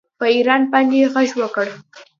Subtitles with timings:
[0.19, 1.67] په ایران باندې غږ وکړ